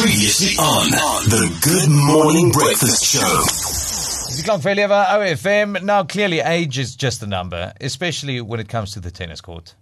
Previously 0.00 0.54
on 0.58 0.90
the 1.26 1.50
Good 1.60 1.90
Morning 1.90 2.52
Breakfast 2.52 3.04
Show. 3.04 3.42
Dis 4.28 4.36
die 4.38 4.44
klank 4.46 4.62
van 4.62 4.76
lewe 4.78 4.98
ou 5.14 5.24
FM. 5.32 5.80
Now 5.82 6.04
clearly 6.06 6.38
age 6.38 6.78
is 6.78 6.94
just 6.94 7.22
a 7.22 7.26
number, 7.26 7.72
especially 7.80 8.40
when 8.40 8.60
it 8.60 8.68
comes 8.68 8.92
to 8.94 9.00
the 9.00 9.10
tennis 9.10 9.40
court. 9.42 9.74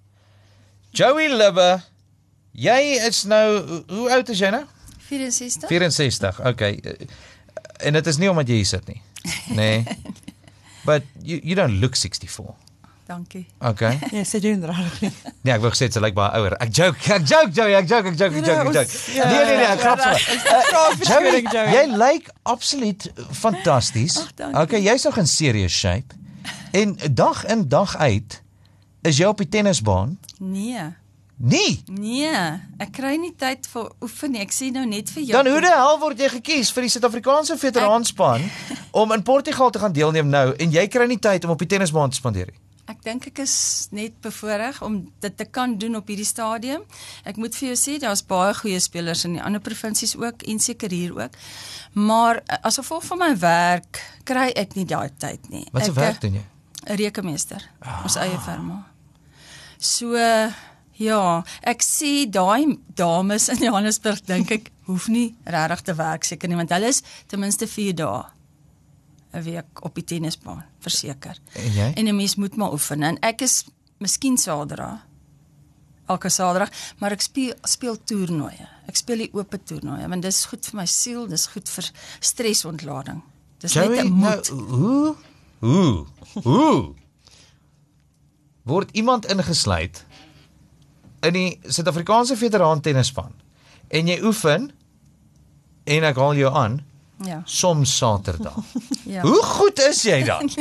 Joey 0.97 1.29
Libber, 1.29 1.83
jy 2.57 2.97
is 3.05 3.27
nou 3.29 3.61
hoe 3.93 4.09
oud 4.17 4.33
is 4.33 4.41
jy 4.41 4.55
nou? 4.57 4.65
64? 5.11 5.92
64. 5.92 6.40
Okay. 6.54 6.80
En 7.85 7.92
dit 8.01 8.06
is 8.06 8.17
nie 8.17 8.33
omdat 8.33 8.48
jy 8.48 8.62
hier 8.62 8.71
sit 8.72 8.88
nie. 8.88 9.03
Nee. 9.53 9.85
But 10.88 11.04
you 11.21 11.42
you 11.44 11.60
don't 11.60 11.76
look 11.85 11.96
64. 11.96 12.56
Dankie. 13.07 13.47
Okay. 13.63 13.99
Ja, 14.17 14.25
sy 14.27 14.41
doen 14.43 14.65
reg 14.67 14.97
nie. 15.04 15.13
Nee, 15.47 15.53
ek 15.54 15.61
wou 15.63 15.71
gesê 15.71 15.87
sy 15.95 16.01
lyk 16.02 16.15
baie 16.16 16.41
ouer. 16.41 16.57
Ek 16.65 16.73
joke, 16.75 16.98
ek 17.15 17.23
joke 17.30 17.52
Joey, 17.55 17.77
ek 17.79 17.87
joke, 17.91 18.11
ek 18.11 18.19
joke, 18.19 18.41
ek 18.41 18.48
joke, 18.48 18.65
ek 18.66 18.75
joke. 18.80 18.98
Ja, 19.15 19.29
Nee 19.30 19.45
nee 19.47 19.57
nee, 19.61 19.69
ek 19.71 19.80
grap 19.84 20.02
sommer. 20.02 20.27
Joey, 20.27 20.97
Verskoning, 20.98 21.51
Joey. 21.55 21.71
jy 21.77 21.85
lyk 22.03 22.30
absoluut 22.43 23.07
fantasties. 23.30 24.19
Okay, 24.65 24.83
jy's 24.83 25.07
nog 25.07 25.21
in 25.23 25.30
serious 25.30 25.73
shape. 25.79 26.19
En 26.75 26.97
dag 27.15 27.45
in 27.47 27.69
dag 27.71 27.97
uit 28.03 28.41
is 29.07 29.19
jy 29.23 29.30
op 29.30 29.38
die 29.38 29.49
tennisbaan? 29.55 30.16
Nee. 30.43 30.88
Nee. 31.37 31.83
Nee, 31.93 32.33
ek 32.83 32.91
kry 32.97 33.15
nie 33.21 33.35
tyd 33.38 33.66
vir 33.71 33.91
oefen 34.02 34.33
nie. 34.35 34.41
Ek 34.43 34.55
sê 34.57 34.73
nou 34.75 34.83
net 34.88 35.11
vir 35.15 35.23
jou. 35.29 35.35
Dan 35.37 35.51
hoe 35.52 35.61
die 35.63 35.71
hel 35.71 35.99
word 36.02 36.19
jy 36.27 36.30
gekies 36.41 36.71
vir 36.75 36.88
die 36.88 36.93
Suid-Afrikaanse 36.97 37.59
veteranspan 37.61 38.47
om 38.97 39.13
in 39.15 39.23
Portugal 39.23 39.71
te 39.71 39.79
gaan 39.83 39.95
deelneem 39.95 40.30
nou 40.33 40.47
en 40.57 40.73
jy 40.75 40.87
kry 40.91 41.07
nie 41.07 41.21
tyd 41.23 41.45
om 41.47 41.52
op 41.55 41.61
die 41.63 41.69
tennisbaan 41.71 42.11
te 42.11 42.19
spandeer 42.19 42.51
nie. 42.51 42.63
Dink 43.06 43.28
ek 43.30 43.38
is 43.45 43.56
net 43.95 44.16
bevoorreg 44.24 44.80
om 44.83 44.98
dit 45.23 45.37
te 45.38 45.46
kan 45.46 45.77
doen 45.78 45.95
op 46.01 46.09
hierdie 46.10 46.27
stadium. 46.27 46.83
Ek 47.23 47.38
moet 47.38 47.55
vir 47.55 47.69
jou 47.70 47.77
sê 47.79 47.96
daar's 48.02 48.24
baie 48.27 48.55
goeie 48.59 48.80
spelers 48.82 49.23
in 49.29 49.37
die 49.38 49.42
ander 49.42 49.62
provinsies 49.62 50.16
ook 50.19 50.42
en 50.51 50.59
seker 50.62 50.91
hier 50.91 51.15
ook. 51.15 51.38
Maar 51.95 52.42
eh, 52.42 52.59
as 52.66 52.80
gevolg 52.82 53.06
van 53.12 53.23
my 53.23 53.32
werk 53.38 54.02
kry 54.26 54.51
ek 54.59 54.74
nie 54.74 54.87
daai 54.90 55.10
tyd 55.23 55.46
nie. 55.52 55.66
Wat 55.73 55.87
se 55.87 55.95
werk 55.95 56.18
eh, 56.18 56.24
doen 56.26 56.40
jy? 56.40 56.45
'n 56.87 56.96
Rekenmeester. 56.98 57.63
Ons 58.04 58.16
eie 58.16 58.38
firma. 58.38 58.85
So 59.79 60.15
ja, 60.96 61.43
ek 61.63 61.82
sien 61.82 62.30
daai 62.30 62.79
dames 62.95 63.48
in 63.52 63.63
Johannesburg 63.66 64.22
dink 64.26 64.50
ek 64.50 64.70
hoef 64.86 65.08
nie 65.08 65.34
regtig 65.44 65.82
te 65.82 65.94
werk 65.98 66.24
seker 66.24 66.48
nie 66.48 66.58
want 66.58 66.72
hulle 66.74 66.91
is 66.94 67.02
ten 67.26 67.42
minste 67.42 67.66
4 67.70 67.96
dae 67.98 68.22
'n 69.36 69.42
week 69.42 69.84
op 69.84 69.94
die 69.94 70.04
tennisbaan, 70.04 70.64
verseker. 70.80 71.38
En 71.52 71.72
jy? 71.72 71.92
En 71.94 72.08
'n 72.08 72.16
mens 72.16 72.36
moet 72.36 72.56
maar 72.56 72.72
oefen 72.72 73.02
en 73.02 73.18
ek 73.20 73.40
is 73.40 73.64
miskien 73.98 74.38
Saterdag 74.38 75.06
elke 76.06 76.28
Saterdag, 76.28 76.70
maar 76.98 77.14
ek 77.16 77.20
speel 77.20 77.54
speel 77.62 77.96
toernooie. 78.04 78.68
Ek 78.86 78.98
speel 78.98 79.24
die 79.26 79.30
oop 79.34 79.54
toernooie 79.64 80.08
want 80.08 80.22
dis 80.22 80.44
goed 80.50 80.66
vir 80.70 80.80
my 80.80 80.86
siel, 80.90 81.26
dis 81.30 81.46
goed 81.46 81.68
vir 81.68 81.90
stresontlading. 82.20 83.22
Dis 83.62 83.74
net 83.74 83.84
Joey, 83.84 84.04
'n 84.04 84.12
moed. 84.12 84.50
nou, 84.50 84.62
hoe 84.76 85.16
hoe 85.58 86.06
hoe 86.42 86.94
word 88.62 88.90
iemand 88.92 89.26
ingesluit 89.26 90.04
in 91.20 91.32
die 91.32 91.58
Suid-Afrikaanse 91.62 92.36
veteraan 92.36 92.80
tennisspan 92.80 93.32
en 93.88 94.06
jy 94.06 94.20
oefen 94.22 94.70
en 95.84 96.04
ek 96.04 96.16
haal 96.16 96.34
jou 96.34 96.52
aan 96.54 96.80
Ja. 97.25 97.42
soms 97.45 97.97
Saterdag. 97.97 98.56
Ja. 99.05 99.22
Hoe 99.22 99.42
goed 99.42 99.78
is 99.78 100.03
jy 100.03 100.22
dan? 100.25 100.50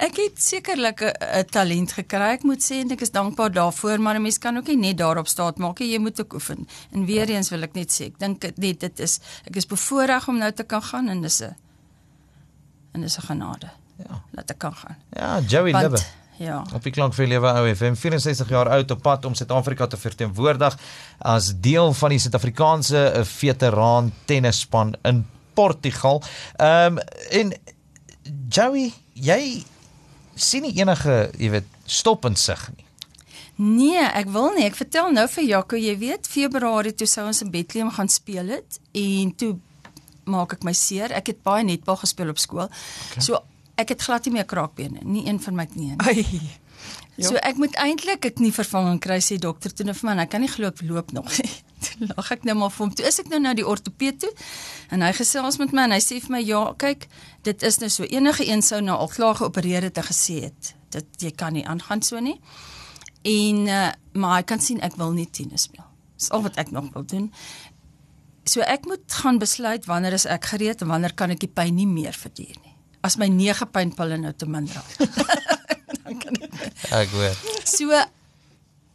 Ek 0.00 0.16
het 0.16 0.42
sekerlik 0.42 1.00
'n 1.02 1.44
talent 1.50 1.92
gekry. 1.92 2.32
Ek 2.38 2.42
moet 2.42 2.62
sê 2.64 2.80
en 2.80 2.90
ek 2.90 3.00
is 3.00 3.10
dankbaar 3.10 3.52
daarvoor, 3.52 4.00
maar 4.00 4.14
'n 4.16 4.22
mens 4.22 4.38
kan 4.38 4.56
ook 4.56 4.66
nie 4.66 4.76
net 4.76 4.98
daarop 4.98 5.28
staat 5.28 5.58
maak 5.58 5.78
nie. 5.78 5.90
Jy 5.92 5.98
moet 5.98 6.20
ook 6.20 6.32
oefen. 6.32 6.68
En 6.92 7.04
weer 7.04 7.28
eens 7.28 7.50
wil 7.50 7.62
ek 7.62 7.74
net 7.74 7.90
sê, 7.92 8.04
ek 8.06 8.18
dink 8.18 8.42
net 8.56 8.80
dit 8.80 8.98
is 9.00 9.20
ek 9.44 9.56
is 9.56 9.66
bevoorreg 9.66 10.28
om 10.28 10.38
nou 10.38 10.52
te 10.52 10.62
kan 10.62 10.82
gaan 10.82 11.08
en 11.08 11.20
dis 11.20 11.40
'n 11.42 11.56
en 12.92 13.00
dis 13.00 13.16
'n 13.18 13.22
genade. 13.26 13.70
Ja. 13.98 14.22
Dat 14.32 14.50
ek 14.50 14.58
kan 14.58 14.74
gaan. 14.74 14.96
Ja, 15.12 15.40
Joey 15.40 15.72
Libbe. 15.72 15.98
Ja. 16.40 16.62
Op 16.72 16.80
die 16.82 16.92
klank 16.92 17.12
vir 17.12 17.26
lewe 17.28 17.50
ou 17.52 17.66
FM 17.68 17.98
64 18.00 18.48
jaar 18.48 18.70
oud 18.72 18.92
op 18.94 19.02
pad 19.04 19.26
om 19.28 19.34
Suid-Afrika 19.36 19.86
te 19.92 19.98
verteenwoordig 20.00 20.76
as 21.18 21.50
deel 21.60 21.92
van 21.98 22.14
die 22.14 22.20
Suid-Afrikaanse 22.22 23.02
eh, 23.10 23.24
veteraan 23.28 24.08
tennisspan 24.24 24.94
in 25.04 25.26
Portugal. 25.54 26.22
Ehm 26.56 26.96
um, 26.96 27.02
en 27.30 27.52
Joey, 28.48 28.88
jy 29.12 29.64
sien 30.34 30.64
nie 30.64 30.72
enige, 30.78 31.28
jy 31.36 31.50
weet, 31.58 31.68
stop 31.84 32.24
in 32.24 32.36
sig 32.36 32.64
nie. 32.76 32.86
Nee, 33.60 34.00
ek 34.00 34.32
wil 34.32 34.54
nie. 34.56 34.64
Ek 34.64 34.78
vertel 34.78 35.12
nou 35.12 35.26
vir 35.28 35.44
Jaco, 35.44 35.76
jy 35.76 35.98
weet, 36.00 36.28
Februarie 36.30 36.94
toe 36.96 37.08
sou 37.10 37.26
ons 37.28 37.42
in 37.44 37.52
Bethlehem 37.52 37.92
gaan 37.92 38.08
speel 38.08 38.54
het 38.56 38.80
en 38.96 39.34
toe 39.36 39.58
maak 40.24 40.56
ek 40.56 40.64
my 40.64 40.72
seer. 40.72 41.12
Ek 41.12 41.34
het 41.34 41.44
baie 41.44 41.66
netbal 41.68 42.00
gespeel 42.00 42.32
op 42.32 42.40
skool. 42.40 42.70
Okay. 42.70 43.28
So 43.28 43.44
ek 43.80 43.94
het 43.94 44.04
glad 44.06 44.26
nie 44.26 44.38
meer 44.38 44.48
kraakbene, 44.48 45.04
nie 45.04 45.26
een 45.28 45.40
van 45.42 45.56
my 45.58 45.66
knieë 45.70 45.96
nie. 45.96 46.06
Ai. 46.06 46.58
So 47.20 47.36
ek 47.44 47.58
moet 47.60 47.74
eintlik 47.76 48.24
ek 48.30 48.38
nie 48.40 48.52
vervanging 48.54 49.00
kry 49.02 49.18
sê 49.24 49.36
dokter 49.40 49.72
toe 49.76 49.84
nou 49.84 49.94
vir 49.96 50.08
my, 50.08 50.14
ek 50.22 50.30
kan 50.32 50.40
nie 50.40 50.48
glo 50.48 50.70
ek 50.70 50.80
loop 50.86 51.12
nog 51.16 51.28
nie. 51.36 51.50
Toe 51.84 52.08
lag 52.12 52.30
ek 52.32 52.46
nou 52.48 52.54
maar 52.60 52.72
vir 52.72 52.84
hom. 52.84 52.92
Toe 52.96 53.06
is 53.08 53.20
ek 53.20 53.30
nou 53.32 53.40
na 53.40 53.52
die 53.56 53.66
ortoped 53.66 54.20
toe 54.24 54.30
en 54.92 55.04
hy 55.04 55.10
gesels 55.16 55.56
met 55.60 55.72
my 55.76 55.86
en 55.88 55.94
hy 55.96 56.00
sê 56.04 56.20
vir 56.20 56.34
my 56.36 56.40
ja, 56.44 56.62
kyk, 56.80 57.06
dit 57.48 57.64
is 57.66 57.80
nou 57.80 57.88
so 57.92 58.08
enige 58.08 58.44
een 58.48 58.64
sou 58.64 58.80
nou 58.84 58.98
al 59.00 59.12
klaar 59.12 59.38
geopereer 59.40 59.88
het 59.88 60.00
en 60.00 60.08
gesê 60.08 60.42
het 60.48 60.74
dit 60.92 61.24
jy 61.26 61.32
kan 61.36 61.56
nie 61.56 61.64
aangaan 61.68 62.04
so 62.04 62.20
nie. 62.20 62.36
En 63.28 63.66
uh, 63.68 63.90
maar 64.16 64.40
hy 64.40 64.46
kan 64.48 64.64
sien 64.64 64.80
ek 64.84 64.96
wil 65.00 65.12
nie 65.16 65.28
tennis 65.28 65.68
speel. 65.68 65.86
Dis 66.20 66.30
al 66.36 66.44
wat 66.44 66.56
ek 66.60 66.72
nog 66.76 66.88
wil 66.96 67.04
doen. 67.08 67.30
So 68.48 68.64
ek 68.64 68.88
moet 68.88 69.20
gaan 69.22 69.38
besluit 69.40 69.86
wanneer 69.88 70.16
is 70.16 70.26
ek 70.28 70.52
gereed 70.54 70.82
en 70.82 70.92
wanneer 70.92 71.14
kan 71.16 71.32
ek 71.32 71.44
die 71.44 71.52
pyn 71.52 71.76
nie 71.76 71.88
meer 71.88 72.16
verduur 72.16 72.56
nie. 72.56 72.69
As 73.00 73.16
my 73.16 73.28
9 73.32 73.70
pynpille 73.72 74.18
nou 74.20 74.32
te 74.36 74.46
min 74.46 74.68
raak. 74.68 74.90
Ek 77.00 77.12
hoor. 77.14 77.36
So 77.64 77.94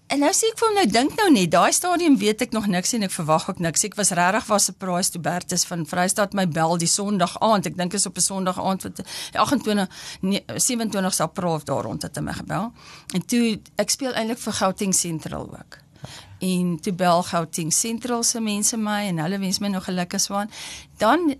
en 0.06 0.22
nou 0.22 0.30
sê 0.38 0.52
ek 0.52 0.60
vir 0.60 0.68
hom 0.68 0.76
nou 0.78 0.86
dink 0.86 1.16
nou 1.18 1.26
net, 1.34 1.50
daai 1.54 1.74
stadium 1.74 2.18
weet 2.22 2.44
ek 2.46 2.52
nog 2.54 2.68
niks 2.70 2.94
en 2.94 3.08
ek 3.08 3.14
verwag 3.16 3.48
ook 3.50 3.62
niks. 3.64 3.86
Ek 3.88 3.96
was 3.98 4.12
regtig 4.16 4.46
was 4.52 4.68
surprised 4.70 5.16
toe 5.16 5.22
Bertus 5.26 5.66
van 5.66 5.86
Vrystaat 5.90 6.36
my 6.38 6.46
bel 6.46 6.78
die 6.82 6.90
Sondag 6.90 7.34
aand. 7.44 7.72
Ek 7.72 7.80
dink 7.80 7.96
is 7.98 8.06
op 8.06 8.18
'n 8.18 8.26
Sondag 8.28 8.60
aand 8.62 8.86
wat 8.86 9.02
die 9.02 9.06
28 9.40 9.90
nee, 10.22 10.44
27 10.46 11.20
April 11.26 11.54
of 11.54 11.64
daar 11.64 11.84
rond 11.84 12.02
het 12.04 12.16
hy 12.16 12.22
my 12.22 12.34
gebel. 12.34 12.72
En 13.14 13.26
toe 13.26 13.60
ek 13.78 13.90
speel 13.90 14.14
eintlik 14.14 14.40
vir 14.40 14.54
Gauteng 14.54 14.94
Central 14.94 15.50
ook. 15.50 15.80
En 16.40 16.78
toe 16.82 16.94
bel 16.94 17.24
Gauteng 17.24 17.74
Central 17.74 18.24
se 18.24 18.40
mense 18.40 18.78
my 18.78 19.08
en 19.08 19.18
hulle 19.18 19.40
wens 19.40 19.60
my 19.60 19.68
nog 19.68 19.84
geluk 19.84 20.14
en 20.14 20.20
swaan. 20.20 20.52
Dan 20.98 21.36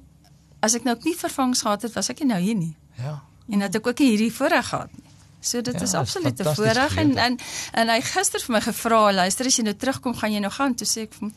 as 0.66 0.76
ek 0.78 0.86
nou 0.88 0.96
nie 1.06 1.16
vervangs 1.18 1.62
gehad 1.66 1.86
het, 1.88 1.94
was 1.96 2.10
ek 2.14 2.24
nie 2.24 2.32
nou 2.34 2.42
hier 2.42 2.58
nie. 2.58 2.74
Ja. 3.02 3.20
En 3.52 3.66
dat 3.66 3.76
ek 3.78 3.88
ook 3.88 4.00
nie 4.02 4.10
hierdie 4.14 4.34
voorreg 4.34 4.70
gehad 4.74 4.92
nie. 4.98 5.12
So 5.46 5.62
dit 5.62 5.74
Ja, 5.74 5.80
ja, 5.80 5.86
is 5.86 5.94
absoluut 5.94 6.40
'n 6.42 6.56
voorreg 6.56 6.98
en, 6.98 7.14
geleentheid. 7.14 7.42
en 7.74 7.88
en 7.88 7.90
hy 7.94 8.02
gister 8.02 8.42
vir 8.42 8.54
my 8.56 8.62
gevra, 8.62 9.02
luister 9.14 9.46
as 9.46 9.58
jy 9.58 9.64
nou 9.64 9.76
terugkom, 9.76 10.16
gaan 10.16 10.32
jy 10.34 10.40
nou 10.40 10.52
gaan? 10.52 10.76
Toe 10.76 10.88
sê 10.88 11.02
ek 11.06 11.14
vir 11.14 11.22
hom 11.28 11.34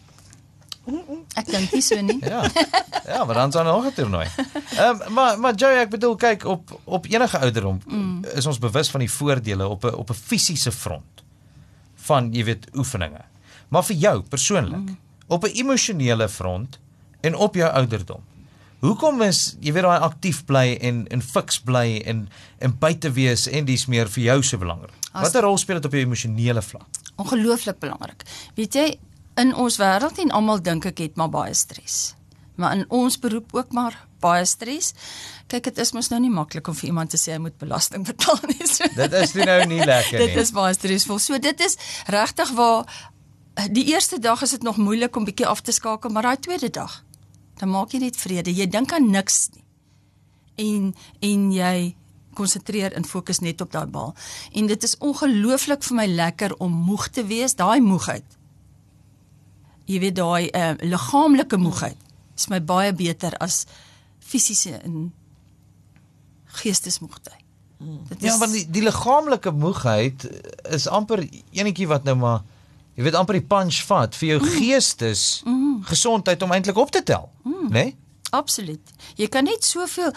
Ek 1.37 1.47
dink 1.47 1.72
nie 1.72 1.83
so 1.84 2.00
nie. 2.00 2.19
Ja. 2.33 2.43
Ja, 3.09 3.25
maar 3.25 3.34
dan 3.34 3.53
sal 3.53 3.65
nog 3.65 3.84
'n 3.84 3.93
toernooi. 3.93 4.27
Ehm 4.77 5.00
um, 5.00 5.12
maar 5.12 5.39
maar 5.41 5.55
Joey, 5.55 5.77
ek 5.84 5.91
bedoel 5.91 6.16
kyk 6.16 6.45
op 6.45 6.81
op 6.84 7.06
enige 7.06 7.39
ouderdom 7.39 7.81
mm. 7.87 8.25
is 8.34 8.47
ons 8.47 8.59
bewus 8.59 8.91
van 8.91 9.00
die 9.00 9.10
voordele 9.10 9.69
op 9.69 9.84
'n 9.84 9.95
op 9.95 10.10
'n 10.10 10.15
fisiese 10.15 10.72
front 10.72 11.25
van 11.95 12.33
jy 12.33 12.45
weet 12.45 12.66
oefeninge. 12.75 13.25
Maar 13.69 13.84
vir 13.84 13.97
jou 13.97 14.22
persoonlik 14.22 14.89
mm. 14.89 14.99
op 15.27 15.45
'n 15.45 15.53
emosionele 15.55 16.28
front 16.28 16.78
en 17.21 17.34
op 17.34 17.55
jou 17.55 17.71
ouderdom. 17.72 18.22
Hoekom 18.78 19.22
is 19.27 19.56
jy 19.59 19.72
weet 19.75 19.83
daai 19.89 20.05
aktief 20.06 20.44
bly 20.47 20.77
en 20.87 21.03
en 21.11 21.22
fiks 21.25 21.59
bly 21.66 21.99
en 22.06 22.28
en 22.62 22.75
buite 22.78 23.11
wees 23.16 23.49
en 23.50 23.66
dis 23.66 23.87
meer 23.91 24.11
vir 24.15 24.22
jou 24.28 24.37
so 24.47 24.61
belangrik? 24.62 24.93
Watter 25.16 25.43
rol 25.43 25.59
speel 25.59 25.81
dit 25.81 25.89
op 25.89 25.97
jou 25.97 26.03
emosionele 26.05 26.62
vlak? 26.62 27.00
Ongelooflik 27.19 27.81
belangrik. 27.83 28.22
Weet 28.55 28.78
jy, 28.78 28.87
in 29.43 29.50
ons 29.59 29.81
wêreld 29.83 30.21
en 30.22 30.31
almal 30.31 30.62
dink 30.62 30.87
ek 30.93 31.03
het 31.03 31.19
maar 31.19 31.33
baie 31.33 31.56
stres. 31.59 32.15
Maar 32.59 32.77
in 32.77 32.84
ons 32.95 33.19
beroep 33.19 33.51
ook 33.54 33.75
maar 33.75 33.98
baie 34.22 34.47
stres. 34.47 34.92
Kyk, 35.51 35.72
dit 35.72 35.83
is 35.83 35.92
mos 35.95 36.13
nou 36.15 36.22
nie 36.22 36.30
maklik 36.30 36.71
om 36.71 36.78
vir 36.78 36.92
iemand 36.92 37.10
te 37.10 37.19
sê 37.19 37.34
hy 37.34 37.42
moet 37.42 37.59
belasting 37.59 38.07
betaal 38.13 38.39
nie. 38.47 38.63
So. 38.63 38.86
Dit 38.95 39.19
is 39.25 39.34
nie 39.34 39.48
nou 39.51 39.59
nie 39.75 39.83
lekker 39.83 40.22
nie. 40.22 40.30
Dit 40.30 40.39
is 40.45 40.54
baie 40.54 40.78
stresvol. 40.78 41.19
So 41.19 41.42
dit 41.42 41.66
is 41.66 41.75
regtig 42.07 42.54
waar 42.54 42.86
die 43.75 43.89
eerste 43.91 44.22
dag 44.22 44.42
is 44.47 44.54
dit 44.54 44.63
nog 44.63 44.78
moeilik 44.78 45.16
om 45.19 45.27
bietjie 45.27 45.51
af 45.51 45.66
te 45.66 45.75
skakel, 45.75 46.15
maar 46.15 46.30
daai 46.30 46.47
tweede 46.47 46.71
dag 46.71 47.01
dan 47.59 47.72
maak 47.75 47.95
jy 47.95 48.03
net 48.03 48.16
vrede. 48.16 48.55
Jy 48.55 48.69
dink 48.71 48.93
aan 48.93 49.10
niks 49.10 49.49
nie. 49.55 49.65
En 50.59 50.93
en 51.21 51.49
jy 51.53 51.95
konsentreer 52.39 52.95
en 52.95 53.07
fokus 53.07 53.41
net 53.43 53.60
op 53.60 53.72
daai 53.75 53.87
bal. 53.91 54.15
En 54.53 54.66
dit 54.71 54.83
is 54.83 54.97
ongelooflik 55.03 55.83
vir 55.89 55.97
my 55.99 56.07
lekker 56.07 56.55
om 56.63 56.75
moeg 56.89 57.09
te 57.15 57.25
wees, 57.27 57.57
daai 57.59 57.81
moegheid. 57.83 58.37
Jy 59.89 60.01
weet 60.05 60.19
daai 60.19 60.51
uh, 60.53 60.75
liggaamlike 60.84 61.59
moegheid 61.59 61.99
is 62.39 62.47
my 62.53 62.60
baie 62.63 62.93
beter 62.95 63.34
as 63.43 63.65
fisiese 64.22 64.77
en 64.84 65.09
geestesmoegheid. 66.61 67.45
Dit 68.09 68.22
Ja, 68.27 68.34
want 68.39 68.53
die, 68.53 68.65
die 68.71 68.83
liggaamlike 68.83 69.51
moegheid 69.54 70.27
is 70.75 70.89
amper 70.91 71.22
enetjie 71.54 71.87
wat 71.91 72.07
nou 72.09 72.16
maar 72.19 72.43
jy 72.99 73.07
weet 73.07 73.19
amper 73.19 73.39
die 73.39 73.47
punch 73.47 73.78
vat 73.87 74.16
vir 74.19 74.33
jou 74.34 74.39
geestes. 74.59 75.25
Mm. 75.47 75.58
Mm. 75.78 75.89
gesondheid 75.89 76.42
om 76.42 76.53
eintlik 76.53 76.77
op 76.77 76.91
te 76.91 77.03
tel, 77.03 77.30
mm. 77.45 77.71
né? 77.71 77.84
Nee? 77.84 77.97
Absoluut. 78.30 78.91
Jy 79.16 79.28
kan 79.33 79.47
net 79.48 79.65
soveel. 79.65 80.10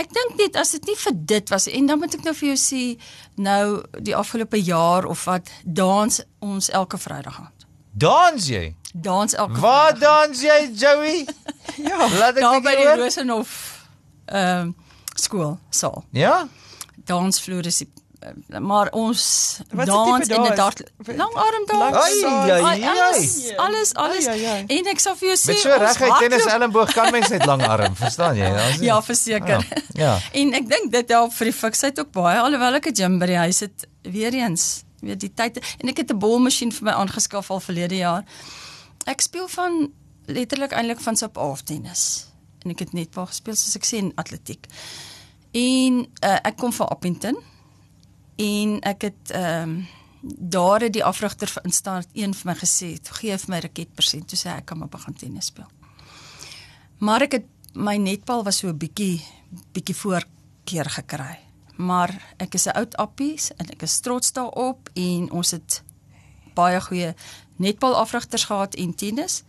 Ek 0.00 0.08
dink 0.14 0.38
net 0.40 0.56
as 0.56 0.72
dit 0.72 0.88
nie 0.88 0.96
vir 0.96 1.16
dit 1.34 1.50
was 1.52 1.68
en 1.68 1.90
dan 1.90 2.00
moet 2.00 2.14
ek 2.16 2.24
nou 2.24 2.32
vir 2.38 2.48
jou 2.54 2.58
sê 2.62 2.82
nou 3.36 3.82
die 4.00 4.16
afgelope 4.16 4.60
jaar 4.64 5.04
of 5.08 5.26
wat 5.28 5.50
dans 5.64 6.22
ons 6.40 6.70
elke 6.72 7.00
Vrydag 7.00 7.40
aan. 7.42 7.52
Dans 7.92 8.48
jy? 8.48 8.72
Dans 8.94 9.34
elke 9.34 9.60
Waar 9.60 9.92
Vrydag. 9.92 10.30
dans 10.30 10.42
jy, 10.42 10.58
Joey? 10.72 11.26
Ja. 11.78 12.08
Laat 12.18 12.38
ek 12.38 12.42
Daar 12.42 12.62
by 12.64 12.72
die. 12.74 12.86
Rosenhof 13.02 13.52
ehm 14.32 14.70
um, 14.70 14.74
skool 15.18 15.58
saal. 15.70 16.04
Ja? 16.16 16.48
Dansvloer 17.06 17.66
is 17.66 17.82
die 17.82 17.90
maar 18.60 18.88
ons 18.92 19.60
dans 19.70 20.28
in 20.28 20.40
'n 20.42 20.56
langarm 21.16 21.64
dans. 21.66 21.94
Ai, 21.94 22.24
ai, 22.24 22.62
Ai, 22.62 22.82
alles 22.84 23.52
alles 23.56 23.94
alles 23.94 24.26
Ai, 24.26 24.44
ai, 24.44 24.64
ai. 24.68 24.78
en 24.78 24.86
ek 24.86 24.98
sal 24.98 25.14
vir 25.16 25.28
jou 25.28 25.36
sê 25.38 25.46
Met 25.46 25.58
so 25.58 25.70
reguit 25.78 26.18
tennis 26.18 26.44
elmboog 26.46 26.92
kan 26.92 27.12
mens 27.12 27.28
net 27.28 27.44
lang 27.46 27.62
arm, 27.62 27.94
verstaan 28.04 28.36
jy? 28.36 28.48
Is- 28.70 28.80
Ja, 28.80 29.02
verseker. 29.02 29.66
Ja, 29.92 30.02
ja. 30.04 30.18
En 30.32 30.52
ek 30.54 30.68
dink 30.68 30.92
dit 30.92 31.08
help 31.08 31.32
vir 31.32 31.44
die 31.44 31.52
fiksheid 31.54 31.98
ook 32.00 32.10
baie 32.12 32.38
alhoewel 32.40 32.74
ek 32.74 32.86
'n 32.86 32.94
gym 32.94 33.18
by 33.18 33.26
die 33.26 33.36
huis 33.36 33.60
het 33.60 33.86
weer 34.02 34.34
eens 34.34 34.82
weet 35.00 35.20
die 35.20 35.34
tyd 35.34 35.58
en 35.78 35.88
ek 35.88 35.96
het 35.96 36.10
'n 36.10 36.18
bolmasjien 36.18 36.72
vir 36.72 36.84
my 36.84 36.90
aangeskaf 36.92 37.50
al 37.50 37.60
verlede 37.60 37.96
jaar. 37.96 38.24
Ek 39.06 39.20
speel 39.20 39.48
van 39.48 39.92
letterlik 40.26 40.72
eintlik 40.72 41.00
van 41.00 41.16
sub 41.16 41.38
af 41.38 41.62
tennis. 41.62 42.26
En 42.64 42.70
ek 42.70 42.78
het 42.78 42.92
net 42.92 43.14
waar 43.14 43.26
gespeel 43.26 43.54
soos 43.54 43.76
ek 43.76 43.84
sê 43.86 43.96
in 43.98 44.12
atletiek. 44.16 44.66
En 45.52 46.06
uh, 46.24 46.36
ek 46.44 46.56
kom 46.56 46.72
van 46.72 46.88
Appington 46.88 47.36
en 48.38 48.80
ek 48.86 49.08
het 49.10 49.30
ehm 49.34 49.70
um, 49.70 49.86
daar 50.20 50.80
het 50.82 50.92
die 50.92 51.04
afrigter 51.04 51.52
in 51.62 51.72
staat 51.72 52.06
een 52.12 52.34
vir 52.34 52.50
my 52.50 52.54
gesê, 52.58 52.98
"Gee 53.02 53.38
vir 53.38 53.50
my 53.50 53.58
raketpersent." 53.58 54.28
Toe 54.28 54.38
sê 54.38 54.50
hy, 54.50 54.56
ek 54.56 54.64
kan 54.66 54.78
maar 54.78 54.88
begin 54.88 55.14
tennis 55.14 55.46
speel. 55.46 55.70
Maar 56.98 57.22
ek 57.22 57.32
het 57.32 57.46
my 57.74 57.96
netbal 57.96 58.44
was 58.44 58.58
so 58.58 58.68
'n 58.68 58.78
bietjie 58.78 59.22
bietjie 59.72 59.94
voorkeur 59.94 60.90
gekry. 60.90 61.38
Maar 61.76 62.34
ek 62.38 62.54
is 62.54 62.66
'n 62.66 62.76
oud 62.76 62.96
appies 62.96 63.50
en 63.56 63.66
ek 63.70 63.82
is 63.82 64.00
trots 64.00 64.32
daarop 64.32 64.90
en 64.94 65.30
ons 65.30 65.50
het 65.50 65.82
baie 66.54 66.80
goeie 66.80 67.14
netbal 67.56 67.96
afrigters 67.96 68.44
gehad 68.44 68.74
en 68.74 68.94
tennis. 68.94 69.42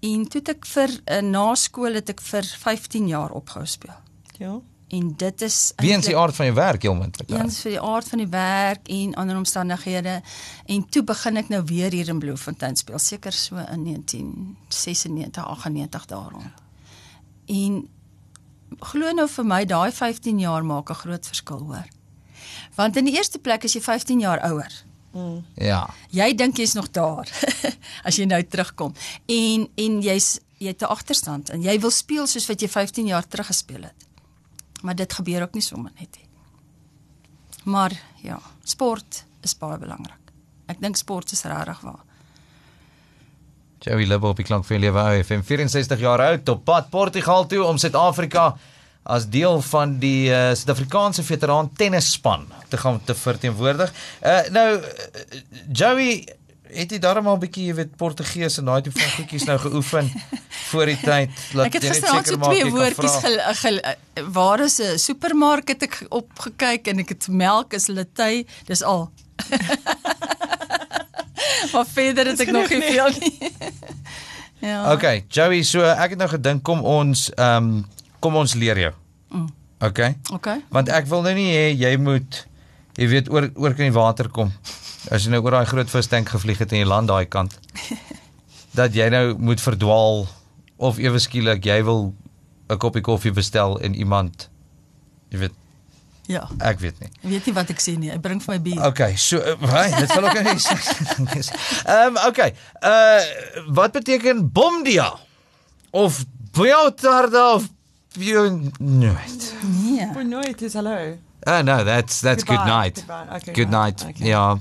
En 0.00 0.28
toe 0.28 0.40
het 0.40 0.48
ek 0.48 0.66
vir 0.66 0.90
uh, 1.06 1.20
na 1.20 1.54
skool 1.54 1.94
het 1.94 2.08
ek 2.08 2.20
vir 2.20 2.44
15 2.44 3.08
jaar 3.08 3.30
opgehou 3.30 3.66
speel. 3.66 3.96
Ja. 4.38 4.60
En 4.94 5.08
dit 5.16 5.42
is 5.42 5.56
Weens 5.76 5.80
die 5.86 5.92
eintlik- 5.92 6.16
aard 6.16 6.34
van 6.36 6.44
jou 6.46 6.56
werk, 6.56 6.82
heel 6.82 6.94
moontlik. 6.94 7.28
ja. 7.30 7.42
Eens 7.42 7.60
vir 7.64 7.70
die 7.70 7.80
aard 7.80 8.08
van 8.08 8.18
die 8.18 8.28
werk 8.30 8.88
en 8.88 9.14
ander 9.14 9.36
omstandighede 9.36 10.22
en 10.66 10.88
toe 10.88 11.02
begin 11.02 11.36
ek 11.36 11.48
nou 11.48 11.62
weer 11.64 11.90
hier 11.92 12.08
in 12.08 12.18
Bloemfontein 12.18 12.76
speel 12.76 12.98
seker 12.98 13.32
so 13.32 13.56
in 13.56 13.82
1996 13.84 15.44
98 15.44 16.06
daarom. 16.06 16.52
En 17.46 17.88
glo 18.80 19.12
nou 19.12 19.28
vir 19.28 19.44
my 19.46 19.64
daai 19.64 19.90
15 19.92 20.38
jaar 20.38 20.64
maak 20.64 20.90
'n 20.90 20.94
groot 20.94 21.26
verskil 21.26 21.58
hoor. 21.58 21.86
Want 22.74 22.96
in 22.96 23.04
die 23.04 23.14
eerste 23.16 23.38
plek 23.38 23.64
is 23.64 23.72
jy 23.72 23.80
15 23.80 24.20
jaar 24.20 24.40
ouer. 24.50 24.72
Ja. 25.54 25.88
Jy 26.10 26.34
dink 26.34 26.56
jy's 26.56 26.72
nog 26.74 26.90
daar 26.90 27.28
as 28.06 28.16
jy 28.16 28.24
nou 28.24 28.42
terugkom. 28.42 28.94
En 29.26 29.68
en 29.76 30.00
jy's 30.02 30.40
jy 30.58 30.66
het 30.68 30.80
'n 30.82 30.84
agterstand 30.90 31.50
en 31.50 31.62
jy 31.62 31.78
wil 31.80 31.90
speel 31.90 32.26
soos 32.26 32.46
wat 32.46 32.60
jy 32.60 32.68
15 32.68 33.06
jaar 33.06 33.26
terug 33.28 33.46
gespeel 33.46 33.82
het. 33.82 33.94
Maar 34.84 34.94
dit 34.94 35.12
gebeur 35.12 35.42
ook 35.42 35.54
nie 35.56 35.64
sommer 35.64 35.92
net 35.98 36.18
nie. 36.18 36.28
Maar 37.64 37.92
ja, 38.22 38.40
sport 38.68 39.24
is 39.40 39.56
baie 39.56 39.78
belangrik. 39.80 40.32
Ek 40.68 40.80
dink 40.80 40.96
sport 41.00 41.32
is 41.32 41.44
regtig 41.48 41.80
waar. 41.80 42.02
Joey 43.84 44.06
Libbe 44.08 44.28
op 44.28 44.36
die 44.40 44.44
klank 44.44 44.64
van 44.68 44.80
lewe 44.80 45.24
FM 45.24 45.40
64 45.44 46.00
jaar 46.00 46.20
oud 46.24 46.48
op 46.48 46.62
pad 46.64 46.88
Portugal 46.92 47.46
toe 47.48 47.64
om 47.64 47.80
Suid-Afrika 47.80 48.54
as 49.02 49.26
deel 49.28 49.60
van 49.60 49.98
die 50.00 50.30
uh, 50.30 50.52
Suid-Afrikaanse 50.56 51.24
veteraan 51.24 51.68
tennisspan 51.76 52.46
te 52.68 52.80
gaan 52.80 53.00
te 53.04 53.14
verteenwoordig. 53.14 53.92
Uh 54.24 54.40
nou 54.52 54.68
uh, 54.80 55.42
Joey 55.72 56.24
het 56.74 56.94
jy 56.94 56.98
darm 56.98 57.26
al 57.26 57.36
'n 57.36 57.40
bietjie, 57.40 57.66
jy 57.66 57.74
weet, 57.74 57.96
Portugees 57.96 58.58
en 58.58 58.64
daai 58.64 58.82
tipe 58.82 59.00
van 59.00 59.10
goedjies 59.16 59.44
nou 59.44 59.58
geoefen 59.58 60.12
voor 60.70 60.86
die 60.86 61.00
tyd. 61.00 61.30
Laat 61.54 61.66
Ek 61.66 61.72
het 61.78 61.82
jy 61.82 61.88
net 61.88 62.04
so 62.04 62.16
seker 62.16 62.38
maak 62.38 62.50
twee 62.50 62.64
jy 62.64 62.70
kan 62.70 62.78
woordjies 62.78 63.16
gel, 63.24 63.38
gel, 63.62 63.78
eh, 63.78 64.22
waar 64.38 64.60
is 64.60 64.80
'n 64.80 64.98
supermark 64.98 65.68
het 65.68 65.82
ek 65.82 66.06
opgekyk 66.08 66.88
en 66.88 66.98
ek 66.98 67.08
het 67.08 67.28
melk 67.28 67.72
is 67.72 67.86
latay, 67.86 68.46
dis 68.66 68.82
al. 68.82 69.10
maar 71.72 71.86
verder 71.86 72.26
het 72.26 72.40
ek 72.40 72.50
nog 72.50 72.68
nie 72.68 72.82
veel 72.82 73.10
nie. 73.20 73.52
ja. 74.70 74.92
Okay, 74.92 75.24
Joey, 75.28 75.62
so 75.62 75.82
ek 75.82 76.10
het 76.10 76.18
nou 76.18 76.28
gedink 76.28 76.62
kom 76.62 76.80
ons 76.80 77.30
ehm 77.34 77.56
um, 77.56 77.86
kom 78.20 78.36
ons 78.36 78.54
leer 78.54 78.78
jou. 78.78 78.92
Mm. 79.28 79.48
Okay? 79.84 80.16
Okay. 80.32 80.62
Want 80.72 80.88
ek 80.88 81.06
wil 81.06 81.22
nou 81.22 81.34
nie 81.34 81.50
hê 81.52 81.66
jy 81.76 81.96
moet 82.00 82.44
jy 82.96 83.08
weet 83.10 83.30
oor 83.32 83.50
oor 83.54 83.74
kan 83.74 83.90
die 83.90 83.96
water 83.96 84.30
kom. 84.32 84.52
As 85.10 85.24
jy 85.24 85.30
nou 85.34 85.42
oor 85.44 85.50
daai 85.58 85.66
groot 85.68 85.90
vistank 85.90 86.28
gevlieg 86.32 86.58
het 86.58 86.72
en 86.72 86.78
jy 86.78 86.86
land 86.88 87.08
daai 87.08 87.26
kant. 87.28 87.58
dat 88.78 88.94
jy 88.94 89.08
nou 89.12 89.34
moet 89.38 89.60
verdwaal 89.60 90.24
of 90.76 90.98
ewe 90.98 91.18
skielik 91.22 91.64
jy 91.64 91.82
wil 91.84 92.14
'n 92.70 92.78
koppie 92.78 93.02
koffie 93.04 93.32
bestel 93.32 93.78
en 93.80 93.94
iemand 93.94 94.48
jy 95.30 95.38
weet 95.38 95.52
Ja. 96.26 96.48
ek 96.58 96.78
weet 96.80 96.98
nie. 97.00 97.10
Weet 97.20 97.44
nie 97.46 97.52
wat 97.54 97.68
ek 97.70 97.80
sê 97.84 97.98
nie. 98.00 98.10
Ek 98.10 98.20
bring 98.24 98.40
vir 98.42 98.54
my 98.54 98.60
bier. 98.60 98.80
Okay, 98.86 99.12
so 99.16 99.36
uh, 99.36 99.54
right, 99.60 99.92
dit 99.98 100.08
sal 100.08 100.24
ook 100.24 100.40
nie. 100.40 100.56
Ehm 101.94 102.16
okay. 102.26 102.54
Uh 102.80 103.20
wat 103.76 103.92
beteken 103.92 104.40
bomdia? 104.52 105.10
Of 105.90 106.24
biotarda 106.56 107.54
of 107.54 107.68
bio 108.16 108.48
nooit. 108.78 109.52
Nee. 109.62 110.08
Voor 110.12 110.24
nooit 110.24 110.62
is 110.62 110.72
hallo. 110.74 111.18
Uh 111.46 111.62
no, 111.62 111.84
that's 111.84 112.20
that's 112.20 112.42
good 112.44 112.56
Goodbye, 112.56 112.66
night. 112.82 112.94
goodbye, 112.96 113.36
okay, 113.36 113.52
good 113.52 113.72
right, 113.72 114.00
night. 114.02 114.16
okay. 114.16 114.28
Ja. 114.28 114.56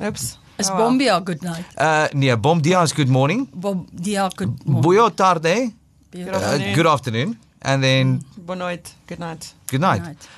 Oeps. 0.00 0.38
Is 0.58 0.68
Oh, 0.70 0.74
well. 0.76 0.86
Bombia 0.90 1.20
good 1.24 1.42
night. 1.42 1.64
Uh 1.76 2.06
nee, 2.12 2.36
bomdia 2.36 2.82
is 2.82 2.92
good 2.92 3.08
morning. 3.08 3.48
Bob 3.52 3.86
dia 3.92 4.28
good 4.36 4.52
morning. 4.64 4.82
Buio 4.82 5.10
tarde, 5.10 5.72
Good 6.12 6.28
uh, 6.28 6.34
afternoon. 6.36 6.74
good 6.74 6.86
afternoon. 6.86 7.38
And 7.62 7.82
then 7.82 8.22
Voor 8.46 8.56
nooit. 8.56 8.94
Good 9.06 9.18
night. 9.18 9.54
good 9.66 9.80
night. 9.80 10.02
night. 10.02 10.28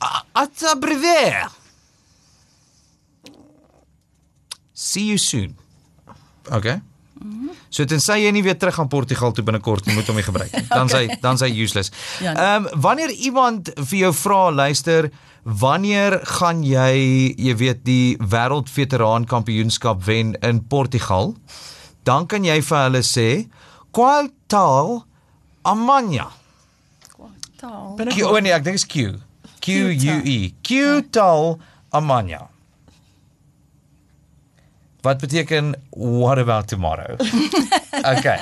A- 0.00 0.24
At 0.32 0.62
a 0.62 0.76
brevet. 0.78 1.50
See 4.72 5.04
you 5.06 5.18
soon. 5.18 5.56
Okay. 6.50 6.80
So 7.72 7.84
tensy 7.88 8.18
jy 8.24 8.30
nie 8.32 8.42
weer 8.42 8.56
terug 8.58 8.74
gaan 8.74 8.88
Portugal 8.88 9.32
toe 9.32 9.44
binnekort 9.44 9.86
nie, 9.86 9.94
moet 9.94 10.06
hom 10.06 10.16
nie 10.16 10.24
gebruik 10.26 10.52
nie. 10.52 10.64
Dan 10.68 10.88
sy 10.92 11.06
dan 11.24 11.38
sy 11.38 11.48
useless. 11.62 11.90
Ja, 12.20 12.32
Ehm 12.34 12.62
nee. 12.66 12.72
um, 12.72 12.80
wanneer 12.82 13.10
iemand 13.10 13.70
vir 13.76 13.98
jou 13.98 14.12
vra, 14.14 14.50
luister, 14.50 15.10
wanneer 15.44 16.20
gaan 16.38 16.62
jy, 16.62 17.34
jy 17.38 17.54
weet, 17.56 17.84
die 17.84 18.16
wêreldveteraan 18.18 19.24
kampioenskap 19.26 20.04
wen 20.06 20.34
in 20.42 20.60
Portugal? 20.68 21.34
Dan 22.04 22.26
kan 22.26 22.44
jy 22.44 22.60
vir 22.62 22.78
hulle 22.84 23.02
sê, 23.02 23.48
"Qual 23.92 24.28
tal 24.48 25.04
amanhã?" 25.64 26.28
Taal. 27.62 27.94
Q, 28.10 28.24
oh 28.26 28.40
nee, 28.42 28.50
ek 28.52 28.64
dink 28.64 28.74
is 28.74 28.84
Q. 28.84 29.20
Q 29.62 29.94
U 29.94 30.14
E. 30.26 30.52
Q 30.66 31.02
tal 31.14 31.60
amanhã. 31.94 32.48
Wat 35.02 35.18
beteken 35.18 35.74
what 35.90 36.38
about 36.38 36.68
tomorrow? 36.68 37.16
okay. 38.14 38.38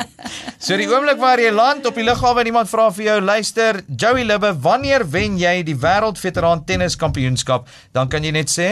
So 0.61 0.77
die 0.77 0.89
oomblik 0.91 1.17
waar 1.21 1.41
jy 1.41 1.49
land 1.57 1.87
op 1.89 1.97
die 1.97 2.05
lughawe 2.05 2.43
en 2.43 2.51
iemand 2.53 2.69
vra 2.69 2.91
vir 2.93 3.07
jou, 3.07 3.19
luister, 3.25 3.81
Joey 3.89 4.27
Libbe, 4.29 4.53
wanneer 4.61 5.07
wen 5.09 5.39
jy 5.41 5.63
die 5.65 5.77
wêreldveteraan 5.81 6.67
tenniskampioenskap? 6.69 7.65
Dan 7.97 8.13
kan 8.13 8.29
jy 8.29 8.35
net 8.37 8.53
sê. 8.53 8.69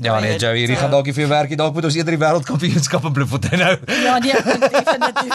Ja 0.00 0.20
nee, 0.20 0.32
het, 0.32 0.40
Joey, 0.40 0.56
hierdie 0.58 0.76
uh, 0.76 0.82
gaan 0.82 0.90
dalk 0.90 1.04
nie 1.06 1.12
vir 1.12 1.22
jou 1.24 1.30
werk 1.32 1.48
nie. 1.48 1.56
Dalk 1.56 1.74
moet 1.74 1.84
ons 1.84 1.94
eerder 1.94 2.16
die 2.16 2.20
wêreldkampioenskap 2.24 3.04
in 3.04 3.12
Bloemfontein 3.12 3.60
hou. 3.60 3.76
Ja, 4.04 4.18
nee, 4.18 4.32
definitief. 4.32 5.34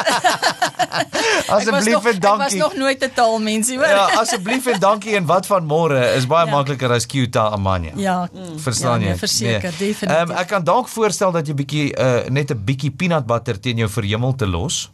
Asseblief 1.47 1.87
en 1.97 1.97
Ek 1.97 2.03
was 2.03 2.19
dankie. 2.19 2.59
nog 2.59 2.75
nooit 2.75 3.03
'n 3.03 3.11
taalmensie, 3.13 3.77
hoor. 3.77 3.87
Ja, 3.87 4.05
asseblief 4.21 4.65
en 4.65 4.79
dankie 4.79 5.15
en 5.15 5.25
wat 5.25 5.45
van 5.45 5.65
môre 5.65 6.13
is 6.15 6.27
baie 6.27 6.45
Ja. 6.45 6.51
makliker 6.51 6.91
as 6.91 7.05
Q 7.05 7.29
tal 7.29 7.51
amanhã. 7.51 7.91
Ja. 7.95 8.29
Verstaan 8.57 8.99
ja, 8.99 9.05
jy? 9.05 9.09
Nee, 9.11 9.17
verseker, 9.17 9.71
definitief. 9.77 10.01
Ehm 10.09 10.31
ek 10.31 10.47
kan 10.47 10.63
dalk 10.63 10.87
voorstel 10.87 11.31
dat 11.31 11.47
jy 11.47 11.53
bietjie 11.53 11.85
uh, 11.97 12.25
net 12.29 12.51
'n 12.51 12.63
bietjie 12.65 12.91
peanut 12.91 13.25
butter 13.25 13.59
teen 13.59 13.77
jou 13.77 13.89
verhemel 13.89 14.35
te 14.35 14.47
los. 14.47 14.91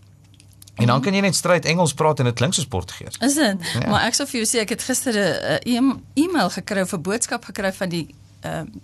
En 0.80 0.88
dan 0.88 1.02
kan 1.02 1.14
jy 1.14 1.20
net 1.20 1.36
stryd 1.36 1.66
Engels 1.66 1.94
praat 1.94 2.20
en 2.20 2.26
dit 2.26 2.34
klink 2.36 2.54
soos 2.54 2.68
Portugees. 2.68 3.18
Is 3.20 3.34
dit? 3.36 3.58
Ja. 3.74 3.90
Maar 3.90 4.06
ek 4.08 4.14
sou 4.16 4.28
vir 4.28 4.40
jou 4.40 4.48
sê 4.48 4.62
ek 4.64 4.70
het 4.70 4.84
gister 4.84 5.14
'n 5.14 5.60
e 5.68 5.76
e-mail 6.24 6.50
gekry 6.50 6.82
of 6.82 6.94
'n 6.94 7.02
boodskap 7.02 7.46
gekry 7.46 7.74
van 7.74 7.90
die 7.90 8.08
ehm 8.42 8.66
uh, 8.68 8.80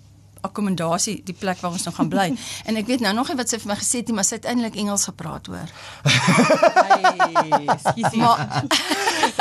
akkommodasie, 0.47 1.17
die 1.25 1.35
plek 1.37 1.61
waar 1.63 1.75
ons 1.75 1.85
nou 1.87 1.93
gaan 1.95 2.11
bly. 2.11 2.27
en 2.67 2.81
ek 2.81 2.89
weet 2.89 3.03
nou 3.05 3.13
nog 3.17 3.31
nie 3.31 3.39
wat 3.39 3.51
sy 3.51 3.59
vir 3.63 3.73
my 3.73 3.79
gesê 3.79 4.01
het 4.01 4.11
nie, 4.11 4.17
maar 4.17 4.27
sy 4.27 4.39
het 4.39 4.49
eintlik 4.51 4.77
Engels 4.81 5.07
gepraat 5.09 5.49
hoor. 5.51 5.69
Hey. 6.05 7.65
Maar 8.15 8.45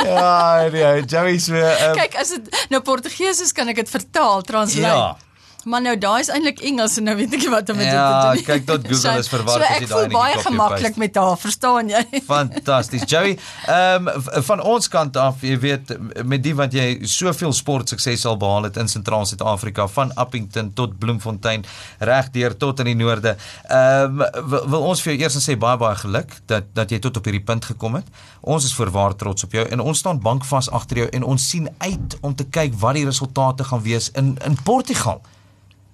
ja, 0.10 0.68
nee, 0.72 1.04
Joey 1.04 1.38
so 1.38 1.54
uh, 1.54 1.92
kyk, 1.96 2.18
as 2.20 2.34
dit 2.36 2.64
nou 2.72 2.80
Portugees 2.84 3.40
is, 3.44 3.52
kan 3.56 3.68
ek 3.72 3.84
dit 3.84 3.90
vertaal, 3.94 4.42
translate. 4.46 4.98
Ja. 4.98 5.23
Maar 5.64 5.82
nou 5.82 5.94
daai 5.98 6.20
is 6.20 6.28
eintlik 6.28 6.60
Engels 6.60 6.96
en 7.00 7.06
nou 7.08 7.14
weet 7.16 7.34
ek 7.36 7.44
nie 7.44 7.50
wat 7.52 7.70
om 7.72 7.76
met 7.76 7.86
Ja, 7.86 8.04
dit 8.04 8.20
te 8.20 8.36
doen. 8.36 8.44
kyk, 8.54 8.66
tot 8.66 8.86
Google 8.88 9.18
is 9.18 9.28
verward 9.32 9.56
so, 9.56 9.62
as 9.62 9.68
so 9.68 9.74
jy 9.74 9.82
ek 9.82 9.88
daai 9.88 9.94
voel 9.94 10.04
enetjie 10.04 10.18
baie 10.18 10.34
copy 10.34 10.44
gemaklik 10.48 10.82
paste. 10.82 10.98
met 11.04 11.16
haar, 11.16 11.36
verstaan 11.44 11.88
jy? 11.92 12.02
Fantasties. 12.34 13.04
Joey, 13.10 13.36
ehm 13.66 14.08
um, 14.08 14.22
van 14.48 14.62
ons 14.74 14.88
kant 14.88 15.16
af, 15.16 15.42
jy 15.46 15.58
weet 15.62 15.94
met 16.24 16.42
die 16.44 16.54
wat 16.54 16.72
jy 16.76 16.86
soveel 17.08 17.52
sportsukses 17.56 18.26
al 18.28 18.36
behaal 18.36 18.68
het 18.68 18.76
in 18.76 18.88
sentraal 18.88 19.24
Suid-Afrika 19.26 19.86
van 19.88 20.12
Appington 20.20 20.72
tot 20.74 20.98
Bloemfontein 20.98 21.64
regdeur 21.98 22.56
tot 22.56 22.80
in 22.84 22.92
die 22.92 22.98
noorde. 23.00 23.36
Ehm 23.68 24.20
um, 24.20 24.48
wil, 24.70 24.80
ons 24.92 25.02
vir 25.02 25.14
jou 25.14 25.22
eers 25.24 25.40
sê 25.44 25.56
baie 25.58 25.78
baie 25.80 25.96
geluk 26.04 26.36
dat 26.50 26.68
dat 26.74 26.90
jy 26.90 26.98
tot 26.98 27.16
op 27.16 27.24
hierdie 27.24 27.44
punt 27.44 27.64
gekom 27.64 27.94
het. 28.00 28.06
Ons 28.40 28.64
is 28.68 28.74
voorwaar 28.76 29.16
trots 29.16 29.44
op 29.44 29.52
jou 29.56 29.64
en 29.68 29.80
ons 29.80 29.98
staan 29.98 30.20
bankvas 30.20 30.70
agter 30.70 31.04
jou 31.04 31.08
en 31.12 31.24
ons 31.34 31.48
sien 31.50 31.68
uit 31.78 32.18
om 32.20 32.34
te 32.34 32.44
kyk 32.44 32.76
wat 32.80 32.94
die 32.98 33.06
resultate 33.08 33.64
gaan 33.64 33.82
wees 33.82 34.10
in 34.14 34.36
in 34.44 34.56
Portugal. 34.64 35.22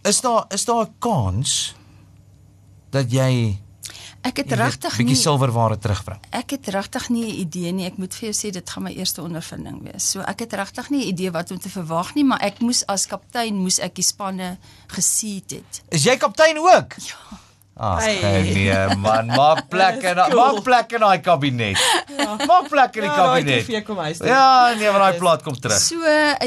Is 0.03 0.21
daar 0.21 0.45
is 0.49 0.65
daar 0.65 0.85
'n 0.87 0.95
kans 0.99 1.75
dat 2.91 3.11
jy 3.13 3.59
Ek 4.23 4.37
het 4.37 4.53
regtig 4.53 4.91
bietjie 4.97 5.05
nie 5.05 5.15
silwerware 5.15 5.79
terugbring? 5.79 6.21
ek 6.31 6.51
het 6.51 6.67
regtig 6.69 7.09
nie 7.09 7.25
'n 7.25 7.41
idee 7.41 7.73
nie. 7.73 7.87
Ek 7.87 7.97
moet 7.97 8.15
vir 8.15 8.29
jou 8.31 8.33
sê 8.49 8.53
dit 8.53 8.71
gaan 8.71 8.83
my 8.83 8.91
eerste 8.93 9.23
ondervinding 9.23 9.83
wees. 9.83 10.11
So 10.11 10.21
ek 10.21 10.39
het 10.41 10.53
regtig 10.53 10.91
nie 10.91 11.05
'n 11.05 11.09
idee 11.09 11.31
wat 11.31 11.51
om 11.51 11.59
te 11.59 11.69
verwag 11.69 12.15
nie, 12.15 12.25
maar 12.25 12.41
ek 12.43 12.61
moes 12.61 12.87
as 12.87 13.07
kaptein 13.07 13.55
moes 13.55 13.79
ek 13.79 13.95
die 13.95 14.05
spanne 14.05 14.59
gesien 14.89 15.43
het. 15.49 15.83
Is 15.89 16.05
jy 16.05 16.17
kaptein 16.17 16.59
ook? 16.59 16.95
Ja. 16.99 17.39
Ag 17.77 18.01
Hey. 18.05 18.43
nee 18.53 18.97
man, 18.97 19.27
maak 19.41 19.69
plek 19.69 20.03
in 20.03 20.15
Cool. 20.17 20.35
maak 20.37 20.63
plek 20.63 20.93
in 20.93 21.01
daai 21.01 21.21
kabinet. 21.21 21.79
Maak 22.47 22.69
plek 22.69 22.95
in 22.97 23.01
die 23.03 23.11
Ja, 23.11 23.17
kabinet. 23.17 23.65
TV 23.67 23.83
kom 23.85 23.97
huis 23.99 24.19
toe. 24.19 24.27
Ja, 24.27 24.75
nee, 24.77 24.87
want 24.91 24.99
daai 24.99 25.19
plaat 25.19 25.43
kom 25.43 25.55
terug. 25.61 25.79
So 25.81 25.95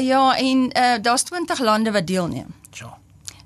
ja, 0.00 0.36
en 0.36 0.70
uh, 0.76 1.02
daar's 1.02 1.22
20 1.22 1.58
lande 1.58 1.90
wat 1.92 2.06
deelneem. 2.06 2.54
Ja. 2.72 2.98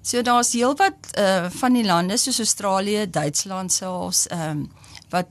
So 0.08 0.22
daar's 0.24 0.54
heelwat 0.56 1.10
uh 1.20 1.50
van 1.52 1.74
die 1.76 1.84
lande 1.84 2.16
soos 2.16 2.38
Australië, 2.40 3.10
Duitsland 3.10 3.72
selfs 3.72 4.26
ehm 4.32 4.50
um, 4.50 4.62
wat 5.12 5.28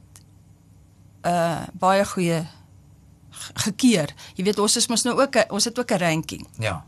uh 1.26 1.64
baie 1.74 2.06
goeie 2.06 2.44
gekeer. 3.66 4.14
Jy 4.36 4.44
weet 4.46 4.60
ons 4.62 4.78
is 4.78 4.88
mos 4.88 5.06
nou 5.08 5.16
ook 5.18 5.40
ons 5.50 5.66
het 5.66 5.80
ook 5.80 5.92
'n 5.92 6.04
ranking. 6.04 6.48
Ja. 6.60 6.86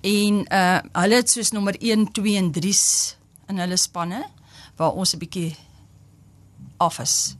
En 0.00 0.46
uh 0.52 0.78
hulle 0.92 1.14
het 1.14 1.30
soos 1.30 1.50
nommer 1.50 1.74
1, 1.78 2.12
2 2.12 2.36
en 2.36 2.52
3's 2.52 3.16
in 3.48 3.58
hulle 3.58 3.76
spanne 3.76 4.22
waar 4.76 4.92
ons 4.92 5.14
'n 5.14 5.18
bietjie 5.18 5.56
af 6.76 6.98
is 6.98 7.36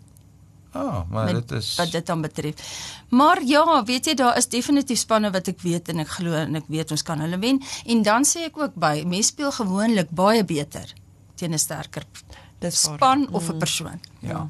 Ah, 0.75 0.83
oh, 0.85 1.11
maar 1.11 1.25
met, 1.25 1.49
dit 1.49 1.59
is 1.59 1.75
wat 1.77 1.91
dit 1.93 2.07
dan 2.07 2.21
betref. 2.21 2.55
Maar 3.11 3.43
ja, 3.45 3.85
weet 3.85 4.07
jy 4.07 4.15
daar 4.15 4.37
is 4.37 4.49
definitief 4.49 4.99
spanne 4.99 5.31
wat 5.31 5.49
ek 5.49 5.61
weet 5.61 5.89
en 5.89 5.99
ek 5.99 6.09
glo 6.09 6.33
en 6.33 6.57
ek 6.57 6.65
weet 6.69 6.91
ons 6.91 7.03
kan 7.03 7.21
hulle 7.21 7.39
wen 7.39 7.61
en 7.87 8.03
dan 8.03 8.25
sê 8.25 8.47
ek 8.49 8.57
ook 8.57 8.75
by 8.75 9.03
mense 9.07 9.29
speel 9.35 9.53
gewoonlik 9.53 10.11
baie 10.11 10.45
beter 10.45 10.95
teen 11.37 11.53
'n 11.53 11.59
sterker 11.59 12.05
Dis 12.59 12.85
waar. 12.87 12.97
span 12.97 13.29
of 13.33 13.49
'n 13.51 13.59
persoon. 13.59 14.01
ja. 14.21 14.49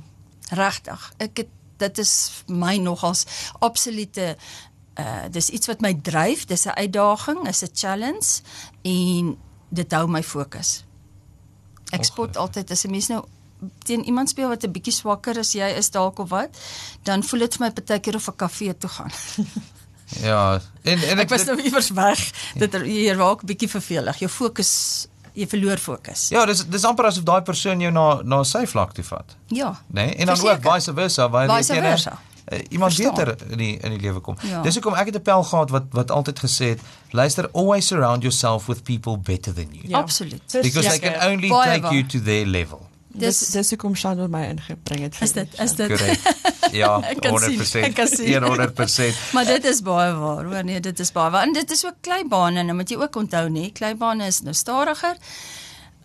Regtig. 0.50 1.12
Ek 1.18 1.36
het 1.36 1.48
dit 1.78 1.98
is 1.98 2.44
my 2.46 2.76
nogals 2.76 3.26
absolute 3.58 4.36
uh 4.98 5.24
dis 5.30 5.48
iets 5.50 5.66
wat 5.66 5.80
my 5.80 5.94
dryf, 5.94 6.44
dis 6.46 6.66
'n 6.66 6.76
uitdaging, 6.76 7.48
is 7.48 7.62
'n 7.62 7.70
challenge 7.74 8.40
en 8.82 9.36
dit 9.70 9.92
hou 9.92 10.06
my 10.08 10.22
fokus. 10.22 10.84
Ek 11.90 12.04
spot 12.04 12.36
altyd 12.36 12.70
as 12.70 12.84
'n 12.84 12.90
mens 12.90 13.08
nou 13.08 13.24
teen 13.84 14.04
iemand 14.04 14.28
speel 14.28 14.48
wat 14.48 14.62
'n 14.64 14.72
bietjie 14.72 14.92
swakker 14.92 15.38
as 15.38 15.52
jy 15.52 15.68
is 15.76 15.90
dalk 15.90 16.18
of 16.18 16.28
wat, 16.30 16.50
dan 17.02 17.22
voel 17.22 17.40
dit 17.40 17.54
vir 17.56 17.66
my 17.66 17.72
partykeer 17.72 18.14
of 18.14 18.28
'n 18.28 18.36
kafee 18.36 18.76
toe 18.78 18.90
gaan. 18.90 19.10
Ja. 20.20 20.60
En 20.82 20.98
en 21.02 21.18
Ek 21.18 21.28
was 21.28 21.44
nou 21.44 21.60
iewers 21.62 21.90
weg. 21.90 22.30
Dit 22.54 22.74
hier 22.82 23.16
raak 23.16 23.42
bietjie 23.48 23.68
vervelig. 23.68 24.18
Jou 24.18 24.30
fokus, 24.30 24.72
jy 25.32 25.46
verloor 25.48 25.78
fokus. 25.78 26.28
Ja, 26.28 26.44
dis 26.46 26.66
dis 26.68 26.84
amper 26.84 27.04
asof 27.08 27.24
daai 27.24 27.40
persoon 27.42 27.80
jou 27.80 27.92
na 27.92 28.20
na 28.22 28.42
sy 28.44 28.66
vlak 28.66 28.92
toe 28.92 29.04
vat, 29.04 29.36
Ja. 29.48 29.70
nê? 29.88 29.94
Nee? 29.94 30.14
En 30.16 30.26
dan 30.26 30.36
Verseker. 30.36 30.66
ook 30.66 30.74
vice 30.74 30.92
versa, 30.94 31.28
waar 31.30 31.46
jy 31.48 31.56
Vice 31.56 31.72
teen 31.72 31.82
'n- 31.82 31.86
versa. 31.88 32.18
uh, 32.52 32.58
iemand 32.68 32.94
Verstaan. 32.94 33.14
beter 33.24 33.50
in 33.50 33.58
die 33.58 33.76
in 33.80 33.90
die 33.90 34.00
lewe 34.00 34.20
kom. 34.20 34.36
Ja. 34.42 34.62
Dis 34.62 34.74
hoekom 34.74 34.94
ek 34.94 35.06
het 35.06 35.14
'n 35.16 35.22
pel 35.22 35.42
gehad 35.42 35.70
wat 35.70 35.82
wat 35.90 36.10
altyd 36.10 36.38
gesê 36.38 36.64
het, 36.68 36.80
luister, 37.10 37.48
always 37.52 37.86
surround 37.86 38.22
yourself 38.22 38.66
with 38.66 38.82
people 38.82 39.16
better 39.18 39.54
than 39.54 39.68
you. 39.72 39.88
Ja. 39.88 39.98
Absoluut. 39.98 40.42
Because 40.52 40.72
they 40.88 40.90
seker. 40.90 41.12
can 41.18 41.30
only 41.32 41.48
Baie 41.48 41.70
take 41.70 41.82
waar. 41.82 41.92
you 41.94 42.06
to 42.06 42.20
their 42.22 42.46
level. 42.46 42.86
Dis 43.14 43.38
Dis 43.52 43.70
hoekom 43.74 43.94
Shandor 43.98 44.28
my 44.32 44.44
ingebring 44.48 45.02
het. 45.04 45.16
vir 45.18 45.26
is 45.28 45.32
dit 45.36 45.50
die 45.52 45.64
is 45.64 45.72
dit 45.76 45.88
Korrek. 45.92 46.72
Ja, 46.72 46.94
Ek 47.12 47.20
kan 47.20 47.38
sien, 47.38 47.58
100%. 47.60 47.84
ek 47.84 47.94
kan 47.98 48.08
sien. 48.08 48.30
100%. 48.42 49.18
Maar 49.36 49.44
dit 49.50 49.64
is 49.68 49.82
baie 49.84 50.12
waar. 50.16 50.44
Hoor 50.48 50.64
nee, 50.64 50.80
dit 50.80 51.00
is 51.00 51.12
baie 51.12 51.30
waar. 51.30 51.46
En 51.46 51.52
dit 51.52 51.70
is 51.70 51.84
ook 51.86 51.98
kleibane. 52.00 52.62
Nou 52.64 52.76
moet 52.78 52.88
jy 52.90 52.96
ook 53.02 53.16
onthou 53.16 53.48
nê, 53.52 53.68
kleibane 53.72 54.26
is 54.32 54.40
nou 54.46 54.54
stadiger. 54.56 55.16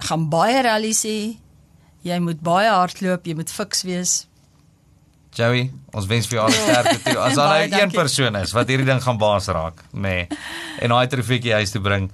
Gaan 0.09 0.27
baie 0.29 0.61
rallies 0.67 1.03
hê. 1.07 1.19
Jy 2.07 2.19
moet 2.23 2.41
baie 2.45 2.69
hardloop, 2.69 3.25
jy 3.27 3.33
moet 3.35 3.51
fiks 3.51 3.81
wees. 3.87 4.17
Joey, 5.37 5.67
ons 5.93 6.05
wens 6.09 6.27
vir 6.29 6.37
jou 6.39 6.45
alle 6.47 6.55
sterkte 6.57 6.99
toe. 7.03 7.17
As 7.21 7.35
daar 7.37 7.49
Baie 7.51 7.67
nou 7.67 7.81
een 7.81 7.89
dankie. 7.91 7.97
persoon 7.99 8.35
is 8.39 8.53
wat 8.55 8.69
hierdie 8.71 8.87
ding 8.87 9.01
gaan 9.03 9.17
baas 9.21 9.47
raak, 9.53 9.83
nê. 9.93 9.99
Nee, 10.01 10.27
en 10.81 10.93
daai 10.95 11.07
trofeetjie 11.11 11.53
huis 11.59 11.71
toe 11.75 11.81
bring, 11.83 12.07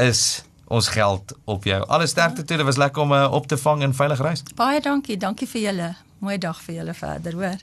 is 0.00 0.42
ons 0.70 0.88
geld 0.88 1.32
op 1.44 1.64
jou. 1.64 1.80
Alle 1.86 2.06
sterkte 2.06 2.44
toe. 2.44 2.56
Dit 2.56 2.66
was 2.66 2.78
lekker 2.78 3.02
om 3.02 3.12
uh, 3.12 3.26
op 3.32 3.46
te 3.46 3.58
vang 3.58 3.82
en 3.82 3.94
veilig 3.94 4.20
reis. 4.22 4.42
Baie 4.54 4.80
dankie. 4.80 5.16
Dankie 5.18 5.48
vir 5.50 5.60
julle. 5.60 5.90
Mooi 6.20 6.38
dag 6.38 6.58
vir 6.62 6.74
julle 6.80 6.94
verder, 6.94 7.32
hoor. 7.32 7.56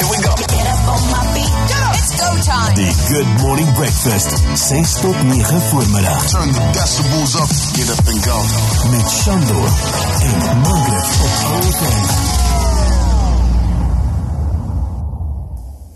Here 0.00 0.08
we 0.10 0.16
go. 0.22 0.32
Get 0.36 0.66
up 0.70 0.88
on 0.92 1.02
my 1.10 1.22
feet. 1.34 1.50
It's 1.98 2.12
go 2.20 2.30
time. 2.46 2.74
The 2.78 2.88
Good 3.10 3.30
Morning 3.42 3.70
Breakfast. 3.74 4.30
6 4.54 5.00
tot 5.00 5.22
9 5.22 5.60
voormiddag. 5.60 6.26
Turn 6.30 6.52
the 6.52 6.70
decibels 6.72 7.34
up. 7.34 7.50
Get 7.74 7.90
up 7.90 8.06
and 8.06 8.24
go. 8.24 8.38
Met 8.90 9.10
Shandor 9.10 9.68
en 10.22 10.58
Margaret 10.58 11.08
op 11.24 11.52
All 11.52 11.62
FM. 11.62 12.29